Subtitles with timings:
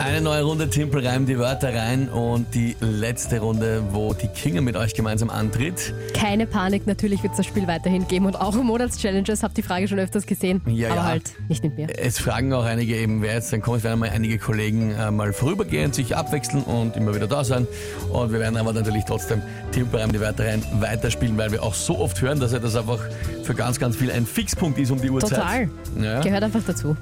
[0.00, 4.62] Eine neue Runde Timpel reimt die Wörter rein und die letzte Runde, wo die Kinga
[4.62, 5.92] mit euch gemeinsam antritt.
[6.14, 9.88] Keine Panik, natürlich wird es das Spiel weiterhin geben und auch Monatschallenges, habt die Frage
[9.88, 11.04] schon öfters gesehen, Ja, aber ja.
[11.04, 11.88] halt nicht mit mir.
[11.98, 13.78] Es fragen auch einige eben, wer jetzt dann kommt.
[13.78, 17.66] Es werden mal einige Kollegen äh, mal vorübergehend sich abwechseln und immer wieder da sein.
[18.10, 21.74] Und wir werden aber natürlich trotzdem Timpel reimt die Wörter rein weiterspielen, weil wir auch
[21.74, 23.00] so oft hören, dass ja das einfach
[23.42, 25.38] für ganz, ganz viel ein Fixpunkt ist um die Uhrzeit.
[25.38, 25.68] Total.
[26.00, 26.20] Ja.
[26.20, 26.96] Gehört einfach dazu.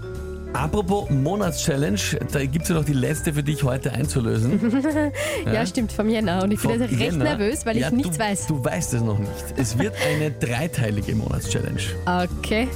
[0.54, 1.98] Apropos Monatschallenge,
[2.32, 4.58] da gibt es ja noch die letzte für dich heute einzulösen.
[5.52, 6.42] Ja, stimmt, vom Jänner.
[6.42, 8.46] Und ich bin jetzt recht nervös, weil Ja, ich nichts du, weiß.
[8.46, 9.30] Du weißt es noch nicht.
[9.56, 11.80] Es wird eine dreiteilige Monatschallenge.
[12.04, 12.68] Okay,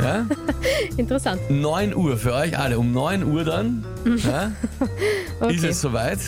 [0.00, 0.26] Ja?
[0.96, 1.40] interessant.
[1.50, 2.78] 9 Uhr für euch alle.
[2.78, 3.84] Um 9 Uhr dann
[4.24, 4.52] ja,
[5.40, 5.54] Okay.
[5.54, 6.18] ist es soweit.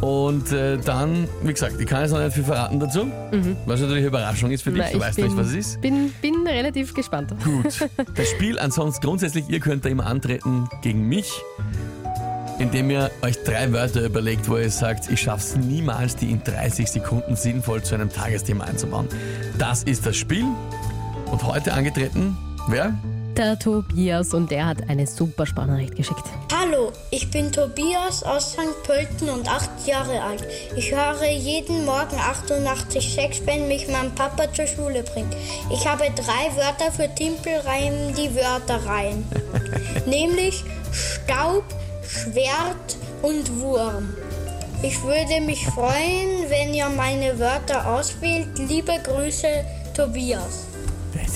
[0.00, 3.10] Und äh, dann, wie gesagt, ich kann jetzt noch nicht viel verraten dazu,
[3.66, 4.78] was natürlich eine Überraschung ist für dich.
[4.80, 4.84] Mhm.
[4.84, 5.80] Na, du ich weißt bin, nicht, was es ist.
[5.80, 7.34] Bin, bin relativ gespannt.
[7.44, 7.88] Gut.
[8.14, 11.32] Das Spiel ansonsten grundsätzlich, ihr könnt da immer antreten gegen mich,
[12.58, 16.88] indem ihr euch drei Wörter überlegt, wo ihr sagt, ich schaff's niemals, die in 30
[16.88, 19.08] Sekunden sinnvoll zu einem Tagesthema einzubauen.
[19.58, 20.44] Das ist das Spiel.
[21.30, 22.36] Und heute angetreten,
[22.68, 22.94] wer?
[23.38, 26.24] Der Tobias und der hat eine super Sprachnachricht geschickt.
[26.52, 28.82] Hallo, ich bin Tobias aus St.
[28.82, 30.44] Pölten und acht Jahre alt.
[30.74, 35.36] Ich höre jeden Morgen 88,6, wenn mich mein Papa zur Schule bringt.
[35.70, 39.24] Ich habe drei Wörter für Timpelreim die Wörter rein.
[40.06, 41.62] Nämlich Staub,
[42.02, 44.16] Schwert und Wurm.
[44.82, 48.48] Ich würde mich freuen, wenn ihr meine Wörter auswählt.
[48.68, 50.67] Liebe Grüße, Tobias.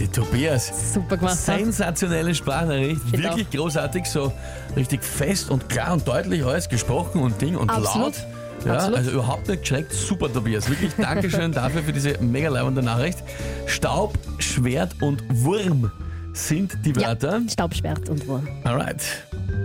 [0.00, 0.92] Der Tobias.
[0.94, 1.36] Super gemacht.
[1.36, 4.32] Sensationelle Sprachnachricht, Find wirklich großartig, so
[4.76, 8.16] richtig fest und klar und deutlich alles gesprochen und Ding und Absolut.
[8.16, 8.26] laut.
[8.64, 8.98] Ja, Absolut.
[8.98, 9.92] also überhaupt nicht geschreckt.
[9.92, 10.68] Super, Tobias.
[10.68, 13.18] Wirklich Dankeschön dafür für diese mega leibende Nachricht.
[13.66, 15.90] Staub, Schwert und Wurm
[16.32, 17.38] sind die Wörter.
[17.38, 18.48] Ja, Staub, Schwert und Wurm.
[18.64, 19.02] Alright.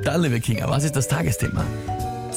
[0.04, 1.64] Dann, liebe Kinga, was ist das Tagesthema?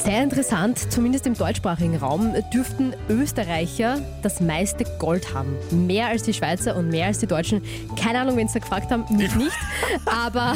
[0.05, 5.57] Sehr interessant, zumindest im deutschsprachigen Raum dürften Österreicher das meiste Gold haben.
[5.87, 7.61] Mehr als die Schweizer und mehr als die Deutschen.
[8.03, 9.53] Keine Ahnung, wenn sie da gefragt haben, mich nicht.
[10.07, 10.55] Aber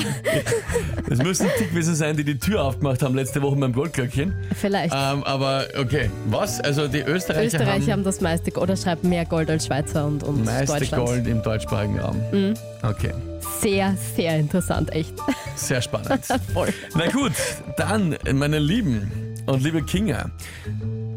[1.10, 4.34] Es müssen die gewesen sein, die die Tür aufgemacht haben letzte Woche beim Goldglöckchen.
[4.54, 4.94] vielleicht.
[4.94, 6.60] Ähm, aber okay, was?
[6.60, 10.06] Also die Österreicher, Österreicher haben haben das meiste Gold, oder schreibt mehr Gold als Schweizer
[10.06, 11.06] und, und meiste Deutschland.
[11.06, 12.16] Gold im deutschsprachigen Raum.
[12.32, 12.54] Mhm.
[12.82, 13.12] Okay,
[13.60, 15.12] Sehr, sehr interessant, echt.
[15.54, 16.24] sehr spannend.
[16.52, 16.68] Voll.
[16.94, 17.32] Na gut,
[17.76, 19.10] dann, meine Lieben
[19.46, 20.30] und liebe Kinga.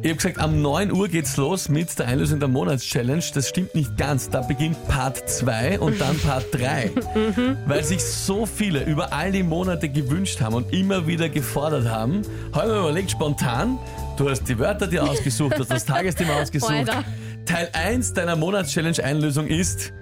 [0.02, 3.24] Ich habe gesagt, am 9 Uhr geht's los mit der Einlösung der Monatschallenge.
[3.34, 4.30] Das stimmt nicht ganz.
[4.30, 6.92] Da beginnt Part 2 und dann Part 3.
[7.66, 12.22] Weil sich so viele über all die Monate gewünscht haben und immer wieder gefordert haben,
[12.54, 13.80] habe ich mir überlegt, spontan,
[14.18, 16.72] du hast die Wörter dir ausgesucht, du hast das Tagesthema ausgesucht.
[16.72, 17.04] Alter.
[17.46, 19.94] Teil 1 deiner Monatschallenge-Einlösung ist,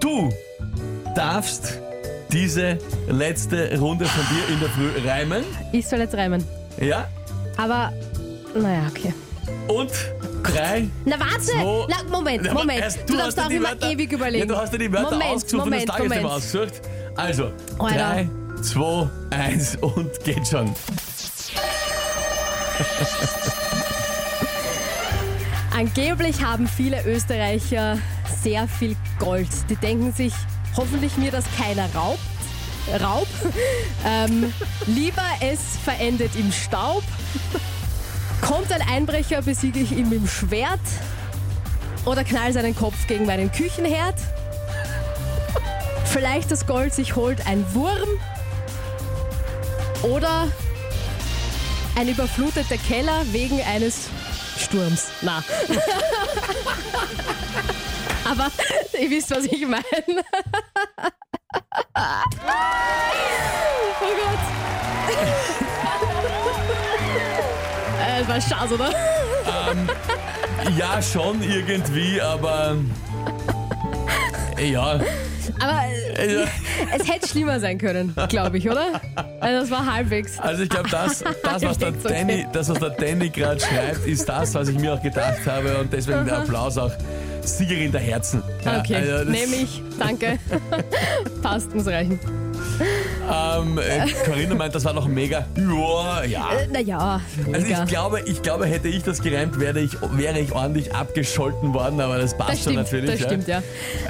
[0.00, 0.30] du
[1.16, 1.80] darfst
[2.32, 5.44] diese letzte Runde von dir in der Früh reimen.
[5.72, 6.44] Ich soll jetzt reimen.
[6.80, 7.08] Ja?
[7.56, 7.92] Aber,
[8.54, 9.12] naja, okay.
[9.68, 9.90] Und
[10.42, 10.88] drei.
[11.04, 11.40] Na warte!
[11.42, 12.80] zwei- Na, Moment, aber Moment.
[12.80, 14.48] erst du hast darfst auch immer Wörter- ewig überlegen.
[14.48, 16.80] Ja, du hast dir die Wörter Moment, ausgesucht Moment, und das Tagesthema ausgesucht.
[17.16, 17.96] Also, Alter.
[17.96, 18.28] drei,
[18.62, 20.74] zwei, eins und geht schon.
[25.76, 27.98] Angeblich haben viele Österreicher
[28.42, 29.48] sehr viel Gold.
[29.68, 30.32] Die denken sich,
[30.76, 32.20] hoffentlich mir das keiner raubt.
[33.00, 33.28] Raub.
[34.06, 34.52] ähm,
[34.86, 37.02] lieber es verendet im Staub.
[38.40, 40.80] Kommt ein Einbrecher, besiege ich ihn mit dem Schwert.
[42.04, 44.16] Oder knall seinen Kopf gegen meinen Küchenherd.
[46.04, 48.08] Vielleicht das Gold sich holt ein Wurm.
[50.02, 50.48] Oder
[51.96, 54.08] ein überfluteter Keller wegen eines
[54.58, 55.06] Sturms.
[55.22, 55.42] Na.
[58.24, 58.50] Aber
[59.00, 59.84] ihr wisst, was ich meine.
[68.24, 68.90] Äh, war Schatz, oder?
[70.78, 72.76] Ja, schon irgendwie, aber.
[74.58, 75.00] Ja,
[75.60, 75.82] Aber
[76.16, 76.44] äh, ja.
[76.96, 79.00] es hätte schlimmer sein können, glaube ich, oder?
[79.40, 80.38] Also das war halbwegs.
[80.38, 82.14] also ich glaube, das, das, was der Halbwegs okay.
[82.26, 85.76] Danny, das, was der Danny gerade schreibt, ist das, was ich mir auch gedacht habe
[85.78, 86.92] und deswegen der Applaus auch
[87.42, 88.42] Siegerin der Herzen.
[88.64, 89.82] Ja, Okay, also das- nehme ich.
[89.98, 90.38] Danke.
[91.42, 92.18] Passt, muss reichen.
[93.26, 95.46] Ähm, äh, Corinna meint, das war noch mega.
[95.56, 96.48] Ja, ja.
[96.52, 97.82] Äh, naja, Also mega.
[97.82, 102.00] ich glaube, ich glaube, hätte ich das gereimt, wäre ich, wäre ich ordentlich abgescholten worden,
[102.00, 103.10] aber das passt Das schon stimmt, natürlich.
[103.20, 103.62] das stimmt, ja.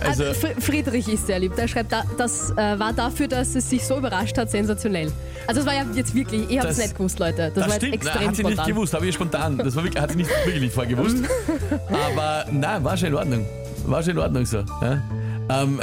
[0.04, 1.54] Also- Also, Fr- Friedrich ist sehr lieb.
[1.56, 5.12] Der schreibt, da, das äh, war dafür, dass es sich so überrascht hat, sensationell.
[5.46, 7.52] Also es war ja jetzt wirklich, ich habe es nicht gewusst, Leute.
[7.54, 8.66] Das, Das war stimmt, extrem na, hat sie nicht spontan.
[8.74, 9.58] gewusst, habe ich spontan.
[9.58, 11.16] Das war wirklich, hat sie nicht wirklich nicht vorgewusst.
[11.88, 13.46] Aber nein, war schon in Ordnung.
[13.86, 14.58] war schon in Ordnung so.
[14.80, 15.02] Ja?
[15.50, 15.80] Ähm,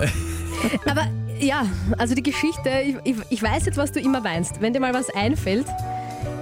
[0.86, 1.08] Aber
[1.42, 1.66] ja,
[1.98, 4.62] also die Geschichte, ich, ich, ich weiß jetzt, was du immer weinst.
[4.62, 5.66] Wenn dir mal was einfällt,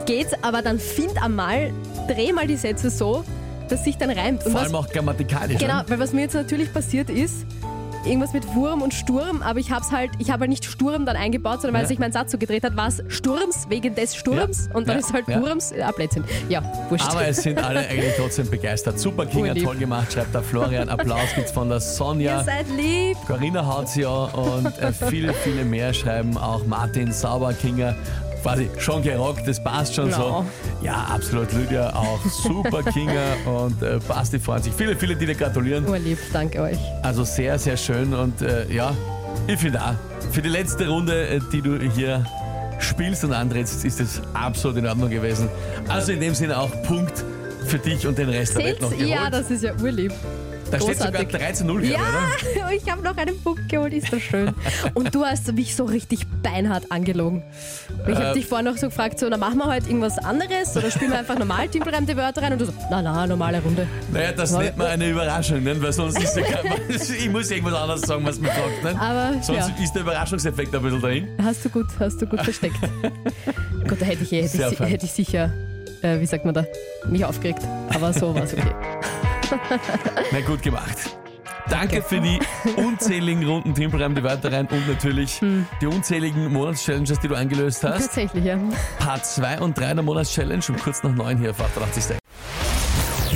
[0.06, 1.72] geht's, aber dann find einmal,
[2.08, 3.24] dreh mal die Sätze so,
[3.70, 4.44] dass sich dann reimt.
[4.46, 5.58] Und vor was, allem auch grammatikalisch.
[5.58, 5.86] genau, ne?
[5.88, 7.46] weil was mir jetzt natürlich passiert ist,
[8.06, 11.16] irgendwas mit Wurm und Sturm, aber ich hab's halt, ich habe halt nicht Sturm dann
[11.16, 11.88] eingebaut, sondern weil Ja.
[11.88, 14.76] sich mein Satz so gedreht hat, war es Sturms wegen des Sturms Ja.
[14.76, 15.06] und dann Ja.
[15.06, 15.42] ist halt Ja.
[15.42, 16.24] Wurms, ja, Blödsinn.
[16.48, 17.10] Ja, wurscht.
[17.10, 19.00] Aber es sind alle eigentlich trotzdem begeistert.
[19.00, 20.90] Super Kinga, toll gemacht, schreibt der Florian.
[20.90, 22.40] Applaus gibt's von der Sonja.
[22.40, 23.18] Ihr seid lieb.
[23.28, 27.96] Corinna haut's ja und äh, viele, viele mehr schreiben auch Martin Sauber Kinga.
[28.42, 30.16] Quasi schon gerockt, das passt schon Ja.
[30.18, 30.46] so.
[30.82, 34.74] Ja, absolut, Lydia auch super Kinga und äh, Basti freuen sich.
[34.74, 35.88] Viele, viele, die dir gratulieren.
[35.88, 36.78] Urlieb, danke euch.
[37.04, 38.94] Also sehr, sehr schön und äh, ja,
[39.48, 39.94] ich finde auch,
[40.32, 42.26] für die letzte Runde, äh, die du hier
[42.80, 45.50] spielst und antrittst, ist es absolut in Ordnung gewesen.
[45.90, 47.26] Also in dem Sinne auch Punkt
[47.66, 49.10] für dich und den Rest der Welt noch geholt.
[49.10, 50.14] Ja, das ist ja urlieb.
[50.72, 51.62] Da steht sogar großartig.
[51.62, 52.72] 13-0, glaube ich, Ja, oder?
[52.76, 54.54] ich habe noch einen Punkt geholt, ist das schön.
[54.94, 57.44] Und du hast mich so richtig beinhart angelogen.
[58.08, 60.76] Ich habe Äh, dich vorher noch so gefragt, so, na machen wir heute irgendwas anderes
[60.78, 63.88] oder spielen wir einfach normal timpelreimte Wörter rein und du so, na na, normale Runde.
[64.12, 65.82] Naja, das nennt man eine Überraschung, ne?
[65.82, 68.84] weil sonst ist ja kein, ich muss irgendwas anderes sagen, was man fragt.
[68.84, 69.02] Ne?
[69.02, 71.28] Aber Sonst ja, ist der Überraschungseffekt ein bisschen dahin.
[71.44, 72.76] hast du gut, hast du gut versteckt.
[73.88, 75.52] Gut, da hätte ich, eh- hätte ich, hätte ich sicher,
[76.02, 76.66] äh, wie sagt man da,
[77.08, 77.62] mich aufgeregt.
[77.94, 78.72] Aber so war es okay.
[80.32, 80.98] Na gut gemacht.
[81.70, 82.40] Danke für die
[82.78, 85.68] unzähligen Runden Timpelreim, die Wörter rein und natürlich Hm.
[85.82, 88.06] die unzähligen Monatschallenges, die du eingelöst hast.
[88.06, 88.58] Tatsächlich, ja.
[88.98, 92.18] Part 2 und 3 der Monatschallenge um kurz nach 9 hier auf 88.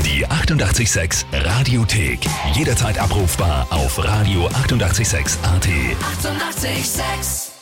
[0.03, 2.21] Die 886 Radiothek.
[2.53, 5.43] Jederzeit abrufbar auf radio886.at.
[5.43, 5.43] 886!
[5.43, 7.52] 886